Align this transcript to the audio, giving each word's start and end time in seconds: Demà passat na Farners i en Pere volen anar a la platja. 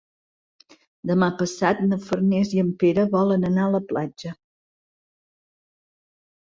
Demà 1.11 1.29
passat 1.41 1.83
na 1.91 1.99
Farners 2.07 2.55
i 2.57 2.63
en 2.63 2.73
Pere 2.85 3.05
volen 3.13 3.47
anar 3.53 3.69
a 3.69 3.77
la 3.77 3.85
platja. 3.95 4.35